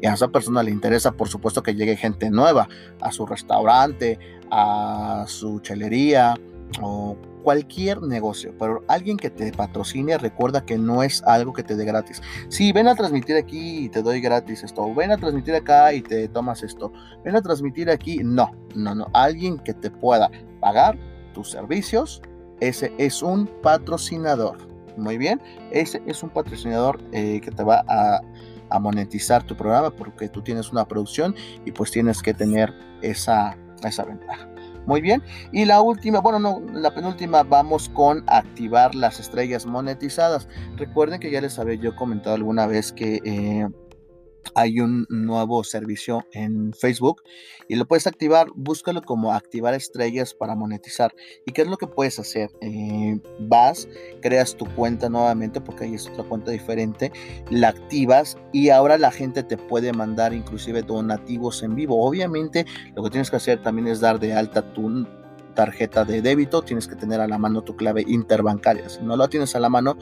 Y 0.00 0.06
a 0.06 0.14
esa 0.14 0.28
persona 0.28 0.62
le 0.62 0.70
interesa, 0.70 1.12
por 1.12 1.28
supuesto, 1.28 1.62
que 1.62 1.74
llegue 1.74 1.96
gente 1.96 2.30
nueva 2.30 2.68
a 3.00 3.12
su 3.12 3.26
restaurante, 3.26 4.18
a 4.50 5.24
su 5.26 5.60
chelería 5.60 6.34
o 6.80 7.16
cualquier 7.42 8.02
negocio, 8.02 8.54
pero 8.58 8.84
alguien 8.88 9.16
que 9.16 9.30
te 9.30 9.52
patrocine, 9.52 10.18
recuerda 10.18 10.66
que 10.66 10.76
no 10.76 11.02
es 11.02 11.22
algo 11.22 11.52
que 11.52 11.62
te 11.62 11.76
dé 11.76 11.84
gratis. 11.84 12.20
Si 12.48 12.72
ven 12.72 12.88
a 12.88 12.94
transmitir 12.94 13.36
aquí 13.36 13.84
y 13.84 13.88
te 13.88 14.02
doy 14.02 14.20
gratis 14.20 14.64
esto, 14.64 14.94
ven 14.94 15.12
a 15.12 15.16
transmitir 15.16 15.54
acá 15.54 15.94
y 15.94 16.02
te 16.02 16.28
tomas 16.28 16.62
esto, 16.62 16.92
ven 17.24 17.36
a 17.36 17.40
transmitir 17.40 17.88
aquí, 17.88 18.18
no, 18.22 18.50
no, 18.74 18.94
no, 18.94 19.06
alguien 19.14 19.58
que 19.58 19.72
te 19.72 19.90
pueda 19.90 20.30
pagar 20.60 20.98
tus 21.32 21.50
servicios 21.50 22.20
ese 22.60 22.92
es 22.98 23.22
un 23.22 23.46
patrocinador. 23.62 24.56
Muy 24.96 25.16
bien, 25.16 25.40
ese 25.70 26.02
es 26.06 26.22
un 26.22 26.30
patrocinador 26.30 27.00
eh, 27.12 27.40
que 27.40 27.50
te 27.50 27.62
va 27.62 27.84
a, 27.88 28.20
monetizar 28.80 29.42
tu 29.44 29.56
programa 29.56 29.90
porque 29.90 30.28
tú 30.28 30.42
tienes 30.42 30.70
una 30.70 30.86
producción 30.86 31.34
y 31.64 31.72
pues 31.72 31.90
tienes 31.90 32.20
que 32.20 32.34
tener 32.34 32.74
esa, 33.00 33.56
esa 33.82 34.04
ventaja. 34.04 34.46
Muy 34.86 35.00
bien. 35.00 35.22
Y 35.52 35.64
la 35.64 35.80
última, 35.80 36.20
bueno, 36.20 36.38
no, 36.38 36.62
la 36.72 36.94
penúltima, 36.94 37.42
vamos 37.44 37.88
con 37.90 38.24
activar 38.26 38.94
las 38.94 39.20
estrellas 39.20 39.66
monetizadas. 39.66 40.48
Recuerden 40.76 41.20
que 41.20 41.30
ya 41.30 41.40
les 41.40 41.58
había 41.58 41.76
yo 41.76 41.94
comentado 41.94 42.34
alguna 42.34 42.66
vez 42.66 42.92
que 42.92 43.20
eh, 43.24 43.68
hay 44.54 44.80
un 44.80 45.06
nuevo 45.08 45.64
servicio 45.64 46.26
en 46.32 46.72
Facebook 46.72 47.22
y 47.68 47.76
lo 47.76 47.86
puedes 47.86 48.06
activar. 48.06 48.48
Búscalo 48.54 49.02
como 49.02 49.32
activar 49.32 49.74
estrellas 49.74 50.34
para 50.34 50.54
monetizar. 50.54 51.14
¿Y 51.46 51.52
qué 51.52 51.62
es 51.62 51.68
lo 51.68 51.76
que 51.76 51.86
puedes 51.86 52.18
hacer? 52.18 52.50
Eh, 52.60 53.20
vas, 53.40 53.88
creas 54.20 54.56
tu 54.56 54.66
cuenta 54.74 55.08
nuevamente 55.08 55.60
porque 55.60 55.84
ahí 55.84 55.94
es 55.94 56.06
otra 56.08 56.24
cuenta 56.24 56.50
diferente, 56.50 57.12
la 57.50 57.68
activas 57.68 58.36
y 58.52 58.70
ahora 58.70 58.98
la 58.98 59.10
gente 59.10 59.42
te 59.42 59.56
puede 59.56 59.92
mandar 59.92 60.32
inclusive 60.32 60.82
donativos 60.82 61.62
en 61.62 61.74
vivo. 61.74 62.04
Obviamente 62.04 62.66
lo 62.94 63.02
que 63.02 63.10
tienes 63.10 63.30
que 63.30 63.36
hacer 63.36 63.62
también 63.62 63.88
es 63.88 64.00
dar 64.00 64.18
de 64.18 64.34
alta 64.34 64.72
tu 64.72 65.06
tarjeta 65.58 66.04
de 66.04 66.22
débito, 66.22 66.62
tienes 66.62 66.86
que 66.86 66.94
tener 66.94 67.20
a 67.20 67.26
la 67.26 67.36
mano 67.36 67.62
tu 67.62 67.74
clave 67.74 68.04
interbancaria. 68.06 68.88
Si 68.88 69.02
no 69.02 69.16
lo 69.16 69.28
tienes 69.28 69.56
a 69.56 69.58
la 69.58 69.68
mano, 69.68 69.98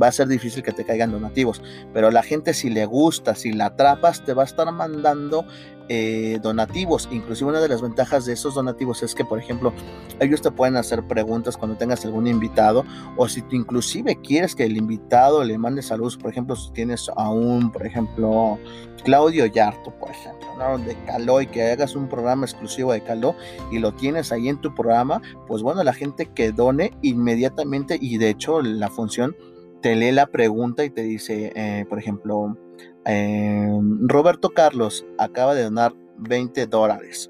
va 0.00 0.08
a 0.08 0.12
ser 0.12 0.28
difícil 0.28 0.62
que 0.62 0.72
te 0.72 0.84
caigan 0.84 1.10
donativos. 1.10 1.62
Pero 1.92 2.10
la 2.10 2.22
gente 2.22 2.54
si 2.54 2.70
le 2.70 2.86
gusta, 2.86 3.34
si 3.34 3.52
la 3.52 3.66
atrapas, 3.66 4.24
te 4.24 4.34
va 4.34 4.42
a 4.42 4.46
estar 4.46 4.70
mandando 4.72 5.44
eh, 5.90 6.38
donativos. 6.42 7.08
Inclusive 7.10 7.48
una 7.48 7.60
de 7.60 7.68
las 7.68 7.80
ventajas 7.80 8.26
de 8.26 8.34
esos 8.34 8.54
donativos 8.54 9.02
es 9.02 9.14
que, 9.14 9.24
por 9.24 9.38
ejemplo, 9.38 9.72
ellos 10.20 10.42
te 10.42 10.50
pueden 10.50 10.76
hacer 10.76 11.06
preguntas 11.06 11.56
cuando 11.56 11.78
tengas 11.78 12.04
algún 12.04 12.26
invitado 12.26 12.84
o 13.16 13.26
si 13.26 13.40
tú 13.40 13.56
inclusive 13.56 14.20
quieres 14.20 14.54
que 14.54 14.64
el 14.64 14.76
invitado 14.76 15.42
le 15.44 15.56
mande 15.56 15.80
saludos, 15.80 16.18
por 16.18 16.30
ejemplo, 16.30 16.56
si 16.56 16.70
tienes 16.72 17.10
a 17.16 17.30
un, 17.30 17.72
por 17.72 17.86
ejemplo, 17.86 18.58
Claudio 19.02 19.46
Yarto, 19.46 19.90
por 19.98 20.10
ejemplo, 20.10 20.78
de 20.84 20.94
Caló 21.06 21.40
y 21.40 21.46
que 21.46 21.62
hagas 21.62 21.94
un 21.94 22.06
programa 22.06 22.44
exclusivo 22.44 22.92
de 22.92 23.02
Caló 23.02 23.34
y 23.70 23.78
lo 23.78 23.92
tienes 23.92 24.30
ahí 24.30 24.48
en 24.48 24.60
tu 24.60 24.74
programa, 24.74 25.22
pues 25.46 25.62
bueno, 25.62 25.82
la 25.84 25.94
gente 25.94 26.26
que 26.26 26.52
done 26.52 26.92
inmediatamente 27.00 27.98
y 27.98 28.18
de 28.18 28.28
hecho 28.28 28.60
la 28.60 28.90
función 28.90 29.34
te 29.80 29.96
lee 29.96 30.12
la 30.12 30.26
pregunta 30.26 30.84
y 30.84 30.90
te 30.90 31.02
dice, 31.02 31.52
eh, 31.54 31.84
por 31.88 31.98
ejemplo, 31.98 32.56
em, 33.04 34.06
Roberto 34.08 34.50
Carlos 34.50 35.06
acaba 35.18 35.54
de 35.54 35.64
donar 35.64 35.94
20 36.18 36.66
dólares. 36.66 37.28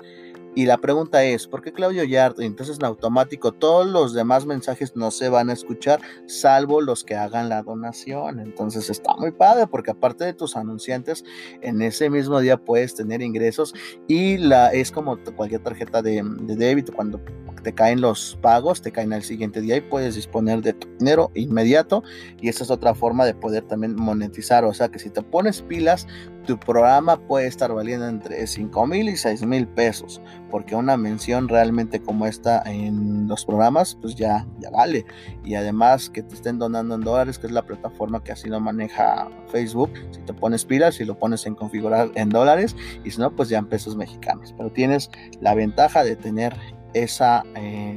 Y 0.58 0.66
la 0.66 0.78
pregunta 0.78 1.22
es, 1.22 1.46
¿por 1.46 1.62
qué 1.62 1.72
Claudio 1.72 2.02
Yard? 2.02 2.40
Entonces 2.40 2.78
en 2.80 2.84
automático 2.84 3.52
todos 3.52 3.86
los 3.86 4.12
demás 4.12 4.44
mensajes 4.44 4.96
no 4.96 5.12
se 5.12 5.28
van 5.28 5.50
a 5.50 5.52
escuchar, 5.52 6.00
salvo 6.26 6.80
los 6.80 7.04
que 7.04 7.14
hagan 7.14 7.48
la 7.48 7.62
donación. 7.62 8.40
Entonces 8.40 8.90
está 8.90 9.14
muy 9.14 9.30
padre 9.30 9.68
porque 9.68 9.92
aparte 9.92 10.24
de 10.24 10.32
tus 10.32 10.56
anunciantes, 10.56 11.24
en 11.60 11.80
ese 11.80 12.10
mismo 12.10 12.40
día 12.40 12.56
puedes 12.56 12.96
tener 12.96 13.22
ingresos 13.22 13.72
y 14.08 14.36
la, 14.36 14.72
es 14.72 14.90
como 14.90 15.16
cualquier 15.36 15.62
tarjeta 15.62 16.02
de, 16.02 16.24
de 16.24 16.56
débito, 16.56 16.92
cuando 16.92 17.20
te 17.62 17.72
caen 17.72 18.00
los 18.00 18.36
pagos, 18.40 18.82
te 18.82 18.90
caen 18.90 19.12
al 19.12 19.22
siguiente 19.22 19.60
día 19.60 19.76
y 19.76 19.80
puedes 19.80 20.14
disponer 20.14 20.62
de 20.62 20.74
dinero 20.98 21.30
inmediato 21.34 22.02
y 22.40 22.48
esa 22.48 22.64
es 22.64 22.70
otra 22.70 22.94
forma 22.94 23.24
de 23.26 23.34
poder 23.34 23.62
también 23.64 23.94
monetizar, 23.94 24.64
o 24.64 24.74
sea 24.74 24.88
que 24.88 24.98
si 24.98 25.10
te 25.10 25.22
pones 25.22 25.62
pilas, 25.62 26.06
tu 26.46 26.58
programa 26.58 27.18
puede 27.18 27.46
estar 27.46 27.72
valiendo 27.72 28.08
entre 28.08 28.46
5 28.46 28.86
mil 28.86 29.08
y 29.08 29.16
6 29.16 29.44
mil 29.46 29.66
pesos, 29.66 30.20
porque 30.50 30.74
una 30.74 30.96
mención 30.96 31.48
realmente 31.48 32.00
como 32.00 32.26
esta 32.26 32.62
en 32.64 33.28
los 33.28 33.44
programas, 33.44 33.96
pues 34.00 34.14
ya, 34.14 34.46
ya 34.58 34.70
vale. 34.70 35.04
Y 35.44 35.54
además 35.54 36.10
que 36.10 36.22
te 36.22 36.34
estén 36.34 36.58
donando 36.58 36.94
en 36.94 37.02
dólares, 37.02 37.38
que 37.38 37.46
es 37.46 37.52
la 37.52 37.66
plataforma 37.66 38.22
que 38.22 38.32
así 38.32 38.48
lo 38.48 38.60
maneja 38.60 39.28
Facebook, 39.48 39.90
si 40.10 40.20
te 40.20 40.32
pones 40.32 40.64
pilas 40.64 41.00
y 41.00 41.04
lo 41.04 41.18
pones 41.18 41.46
en 41.46 41.54
configurar 41.54 42.10
en 42.14 42.30
dólares, 42.30 42.76
y 43.04 43.10
si 43.10 43.20
no, 43.20 43.34
pues 43.34 43.48
ya 43.48 43.58
en 43.58 43.66
pesos 43.66 43.96
mexicanos. 43.96 44.54
Pero 44.56 44.70
tienes 44.70 45.10
la 45.40 45.54
ventaja 45.54 46.04
de 46.04 46.16
tener 46.16 46.54
esa 46.94 47.44
eh, 47.54 47.94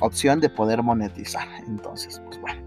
opción 0.00 0.40
de 0.40 0.48
poder 0.48 0.82
monetizar. 0.82 1.48
Entonces, 1.66 2.20
pues 2.26 2.40
bueno. 2.40 2.61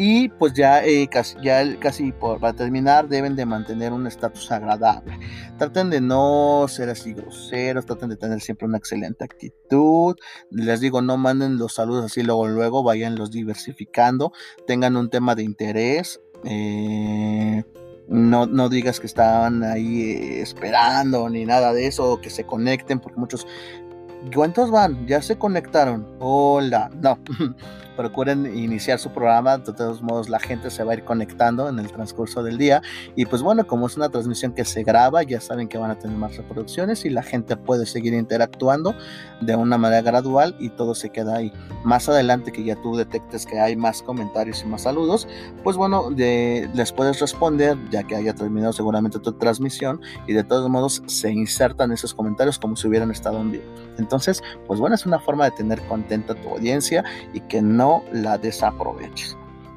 Y 0.00 0.28
pues 0.28 0.54
ya, 0.54 0.84
eh, 0.84 1.08
casi, 1.08 1.36
ya 1.42 1.76
casi 1.80 2.12
para 2.12 2.52
terminar 2.52 3.08
deben 3.08 3.34
de 3.34 3.44
mantener 3.44 3.92
un 3.92 4.06
estatus 4.06 4.50
agradable. 4.52 5.18
Traten 5.58 5.90
de 5.90 6.00
no 6.00 6.66
ser 6.68 6.88
así 6.88 7.12
groseros, 7.12 7.84
traten 7.84 8.08
de 8.08 8.16
tener 8.16 8.40
siempre 8.40 8.68
una 8.68 8.78
excelente 8.78 9.24
actitud. 9.24 10.14
Les 10.52 10.80
digo, 10.80 11.02
no 11.02 11.16
manden 11.16 11.58
los 11.58 11.74
saludos 11.74 12.04
así 12.04 12.22
luego, 12.22 12.46
luego, 12.46 12.84
vayan 12.84 13.16
los 13.16 13.32
diversificando, 13.32 14.32
tengan 14.68 14.96
un 14.96 15.10
tema 15.10 15.34
de 15.34 15.42
interés. 15.42 16.20
Eh, 16.44 17.64
no, 18.06 18.46
no, 18.46 18.68
digas 18.68 19.00
que 19.00 19.06
estaban 19.08 19.64
ahí 19.64 20.38
esperando 20.38 21.28
ni 21.28 21.44
nada 21.44 21.72
de 21.72 21.88
eso, 21.88 22.20
que 22.20 22.30
se 22.30 22.44
conecten, 22.44 23.00
porque 23.00 23.18
muchos 23.18 23.48
¿Cuántos 24.34 24.70
van? 24.70 25.06
Ya 25.06 25.22
se 25.22 25.38
conectaron. 25.38 26.06
Hola. 26.18 26.90
No. 27.00 27.18
procuren 27.98 28.46
iniciar 28.56 29.00
su 29.00 29.10
programa, 29.10 29.58
de 29.58 29.72
todos 29.72 30.02
modos 30.02 30.28
la 30.28 30.38
gente 30.38 30.70
se 30.70 30.84
va 30.84 30.92
a 30.92 30.94
ir 30.94 31.04
conectando 31.04 31.68
en 31.68 31.80
el 31.80 31.90
transcurso 31.90 32.44
del 32.44 32.56
día 32.56 32.80
y 33.16 33.26
pues 33.26 33.42
bueno, 33.42 33.66
como 33.66 33.88
es 33.88 33.96
una 33.96 34.08
transmisión 34.08 34.52
que 34.52 34.64
se 34.64 34.84
graba, 34.84 35.24
ya 35.24 35.40
saben 35.40 35.66
que 35.66 35.78
van 35.78 35.90
a 35.90 35.98
tener 35.98 36.16
más 36.16 36.36
reproducciones 36.36 37.04
y 37.04 37.10
la 37.10 37.24
gente 37.24 37.56
puede 37.56 37.86
seguir 37.86 38.14
interactuando 38.14 38.94
de 39.40 39.56
una 39.56 39.78
manera 39.78 40.02
gradual 40.02 40.54
y 40.60 40.68
todo 40.68 40.94
se 40.94 41.10
queda 41.10 41.38
ahí. 41.38 41.52
Más 41.82 42.08
adelante 42.08 42.52
que 42.52 42.62
ya 42.62 42.76
tú 42.76 42.94
detectes 42.96 43.44
que 43.44 43.58
hay 43.58 43.74
más 43.74 44.00
comentarios 44.00 44.62
y 44.62 44.66
más 44.66 44.82
saludos, 44.82 45.26
pues 45.64 45.76
bueno, 45.76 46.10
les 46.10 46.92
puedes 46.92 47.18
responder 47.18 47.76
ya 47.90 48.04
que 48.04 48.14
haya 48.14 48.32
terminado 48.32 48.72
seguramente 48.72 49.18
tu 49.18 49.32
transmisión 49.32 50.00
y 50.28 50.34
de 50.34 50.44
todos 50.44 50.70
modos 50.70 51.02
se 51.06 51.32
insertan 51.32 51.90
esos 51.90 52.14
comentarios 52.14 52.60
como 52.60 52.76
si 52.76 52.86
hubieran 52.86 53.10
estado 53.10 53.40
en 53.40 53.50
vivo. 53.50 53.64
Entonces, 53.98 54.40
pues 54.68 54.78
bueno, 54.78 54.94
es 54.94 55.04
una 55.04 55.18
forma 55.18 55.46
de 55.46 55.50
tener 55.50 55.82
contenta 55.88 56.36
tu 56.36 56.48
audiencia 56.50 57.02
y 57.32 57.40
que 57.40 57.60
no 57.60 57.87
la 58.12 58.38
desaproveches. 58.38 59.36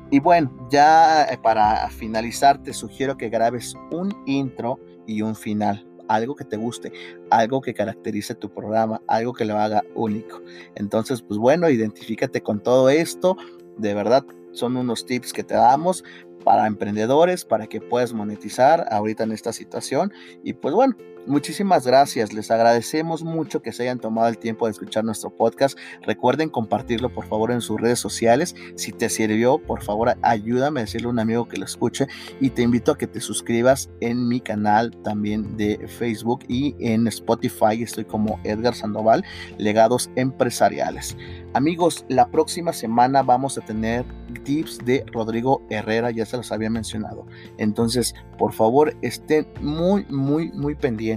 Y 0.10 0.20
bueno, 0.20 0.52
ya 0.70 1.24
eh, 1.24 1.38
para 1.38 1.90
finalizar 1.90 2.62
te 2.62 2.74
sugiero 2.74 3.18
que 3.18 3.30
grabes 3.30 3.76
un 3.92 4.14
intro 4.26 4.80
y 5.08 5.22
un 5.22 5.36
final 5.36 5.86
algo 6.12 6.36
que 6.36 6.44
te 6.44 6.58
guste, 6.58 6.92
algo 7.30 7.62
que 7.62 7.74
caracterice 7.74 8.36
tu 8.36 8.54
programa, 8.54 9.02
algo 9.08 9.34
que 9.34 9.46
lo 9.46 9.58
haga 9.58 9.84
único. 9.96 10.42
Entonces, 10.76 11.22
pues 11.22 11.40
bueno, 11.40 11.70
identifícate 11.70 12.42
con 12.42 12.62
todo 12.62 12.90
esto. 12.90 13.38
De 13.78 13.94
verdad, 13.94 14.26
son 14.52 14.76
unos 14.76 15.06
tips 15.06 15.32
que 15.32 15.44
te 15.44 15.54
damos 15.54 16.04
para 16.44 16.68
emprendedores, 16.68 17.46
para 17.46 17.68
que 17.68 17.80
puedas 17.80 18.14
monetizar 18.14 18.86
ahorita 18.92 19.24
en 19.24 19.32
esta 19.32 19.54
situación. 19.54 20.12
Y 20.44 20.54
pues 20.54 20.74
bueno, 20.76 20.96
Muchísimas 21.28 21.86
gracias, 21.86 22.34
les 22.34 22.50
agradecemos 22.50 23.24
mucho 23.24 23.62
que 23.62 23.72
se 23.72 23.84
hayan 23.84 24.00
tomado 24.00 24.28
el 24.28 24.40
tiempo 24.40 24.66
de 24.66 24.72
escuchar 24.72 25.04
nuestro 25.04 25.30
podcast. 25.30 25.78
Recuerden 26.02 26.50
compartirlo 26.50 27.14
por 27.14 27.28
favor 27.28 27.52
en 27.52 27.62
sus 27.62 27.80
redes 27.80 28.00
sociales. 28.00 28.56
Si 28.76 28.92
te 28.92 29.08
sirvió, 29.08 29.60
por 29.60 29.84
favor 29.84 30.16
ayúdame 30.24 30.80
a 30.80 30.84
decirle 30.84 31.08
a 31.08 31.12
un 31.12 31.20
amigo 31.20 31.48
que 31.48 31.58
lo 31.58 31.66
escuche 31.66 32.08
y 32.40 32.50
te 32.50 32.64
invito 32.64 32.92
a 32.92 32.98
que 32.98 33.06
te 33.06 33.22
suscribas 33.22 33.92
en 34.00 34.28
mi 34.28 34.42
canal 34.42 34.98
también 35.04 35.58
de 35.58 35.88
Facebook 35.88 36.44
y 36.48 36.76
en 36.80 37.08
Spotify. 37.08 37.84
Estoy 37.84 38.06
como 38.06 38.40
Edgar 38.44 38.74
Sandoval, 38.74 39.24
Legados 39.60 40.10
Empresariales. 40.16 41.16
Amigos, 41.54 42.04
la 42.08 42.32
próxima 42.32 42.74
semana 42.74 43.22
vamos 43.22 43.60
a 43.60 43.62
tener 43.62 44.06
tips 44.44 44.80
de 44.86 45.06
Rodrigo 45.12 45.62
Herrera, 45.70 46.10
ya 46.10 46.26
se 46.26 46.38
los 46.38 46.52
había 46.52 46.70
mencionado. 46.70 47.28
Entonces, 47.58 48.16
por 48.40 48.54
favor, 48.54 48.96
estén 49.02 49.46
muy, 49.62 50.06
muy, 50.10 50.52
muy 50.54 50.74
pendientes. 50.74 51.11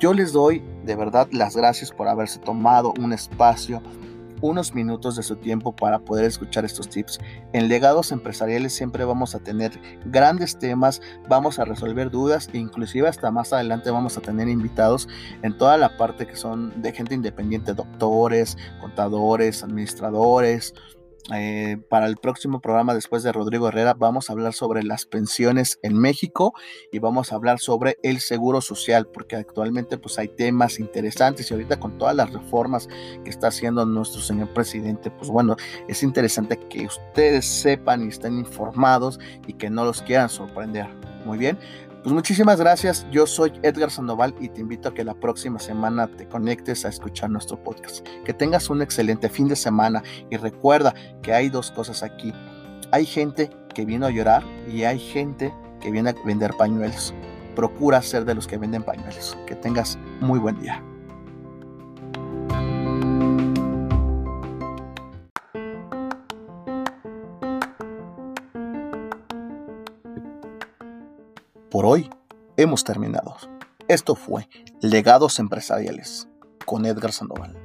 Yo 0.00 0.12
les 0.12 0.32
doy 0.32 0.62
de 0.84 0.96
verdad 0.96 1.28
las 1.30 1.56
gracias 1.56 1.90
por 1.92 2.08
haberse 2.08 2.40
tomado 2.40 2.92
un 2.98 3.12
espacio 3.12 3.82
unos 4.42 4.74
minutos 4.74 5.16
de 5.16 5.22
su 5.22 5.36
tiempo 5.36 5.74
para 5.74 6.00
poder 6.00 6.26
escuchar 6.26 6.64
estos 6.64 6.88
tips. 6.88 7.18
En 7.52 7.68
legados 7.68 8.12
empresariales 8.12 8.74
siempre 8.74 9.04
vamos 9.04 9.34
a 9.34 9.38
tener 9.38 9.72
grandes 10.04 10.58
temas, 10.58 11.00
vamos 11.28 11.58
a 11.58 11.64
resolver 11.64 12.10
dudas 12.10 12.50
e 12.52 12.58
inclusive 12.58 13.08
hasta 13.08 13.30
más 13.30 13.52
adelante 13.52 13.90
vamos 13.90 14.18
a 14.18 14.20
tener 14.20 14.48
invitados 14.48 15.08
en 15.42 15.56
toda 15.56 15.78
la 15.78 15.96
parte 15.96 16.26
que 16.26 16.36
son 16.36 16.82
de 16.82 16.92
gente 16.92 17.14
independiente, 17.14 17.72
doctores, 17.72 18.58
contadores, 18.80 19.62
administradores, 19.62 20.74
eh, 21.30 21.78
para 21.88 22.06
el 22.06 22.16
próximo 22.16 22.60
programa 22.60 22.94
después 22.94 23.22
de 23.22 23.30
Rodrigo 23.30 23.68
Herrera 23.68 23.94
vamos 23.94 24.28
a 24.28 24.32
hablar 24.32 24.54
sobre 24.54 24.82
las 24.82 25.06
pensiones 25.06 25.78
en 25.82 25.96
México 25.96 26.52
y 26.90 26.98
vamos 26.98 27.32
a 27.32 27.36
hablar 27.36 27.60
sobre 27.60 27.96
el 28.02 28.18
seguro 28.18 28.60
social 28.60 29.06
porque 29.06 29.36
actualmente 29.36 29.98
pues 29.98 30.18
hay 30.18 30.26
temas 30.26 30.80
interesantes 30.80 31.48
y 31.48 31.54
ahorita 31.54 31.78
con 31.78 31.96
todas 31.96 32.16
las 32.16 32.32
reformas 32.32 32.88
que 33.22 33.30
está 33.30 33.48
haciendo 33.48 33.86
nuestro 33.86 34.20
señor 34.20 34.52
presidente 34.52 35.12
pues 35.12 35.30
bueno 35.30 35.54
es 35.86 36.02
interesante 36.02 36.58
que 36.68 36.86
ustedes 36.86 37.46
sepan 37.46 38.04
y 38.04 38.08
estén 38.08 38.38
informados 38.38 39.20
y 39.46 39.52
que 39.52 39.70
no 39.70 39.84
los 39.84 40.02
quieran 40.02 40.28
sorprender. 40.28 40.88
Muy 41.24 41.38
bien 41.38 41.56
pues 42.02 42.12
muchísimas 42.12 42.58
gracias, 42.58 43.06
yo 43.12 43.26
soy 43.26 43.52
Edgar 43.62 43.90
Sandoval 43.90 44.34
y 44.40 44.48
te 44.48 44.60
invito 44.60 44.88
a 44.88 44.94
que 44.94 45.04
la 45.04 45.14
próxima 45.14 45.60
semana 45.60 46.08
te 46.08 46.28
conectes 46.28 46.84
a 46.84 46.88
escuchar 46.88 47.30
nuestro 47.30 47.62
podcast. 47.62 48.06
Que 48.24 48.34
tengas 48.34 48.68
un 48.70 48.82
excelente 48.82 49.28
fin 49.28 49.46
de 49.46 49.54
semana 49.54 50.02
y 50.28 50.36
recuerda 50.36 50.94
que 51.22 51.32
hay 51.32 51.48
dos 51.48 51.70
cosas 51.70 52.02
aquí. 52.02 52.32
Hay 52.90 53.06
gente 53.06 53.50
que 53.74 53.84
vino 53.84 54.06
a 54.06 54.10
llorar 54.10 54.42
y 54.68 54.82
hay 54.82 54.98
gente 54.98 55.54
que 55.80 55.90
viene 55.90 56.10
a 56.10 56.14
vender 56.24 56.52
pañuelos. 56.58 57.14
Procura 57.54 58.02
ser 58.02 58.24
de 58.24 58.34
los 58.34 58.46
que 58.46 58.58
venden 58.58 58.82
pañuelos. 58.82 59.36
Que 59.46 59.54
tengas 59.54 59.96
muy 60.20 60.38
buen 60.38 60.60
día. 60.60 60.82
Hoy 71.84 72.08
hemos 72.56 72.84
terminado. 72.84 73.36
Esto 73.88 74.14
fue 74.14 74.48
Legados 74.80 75.40
Empresariales 75.40 76.28
con 76.64 76.86
Edgar 76.86 77.10
Sandoval. 77.10 77.56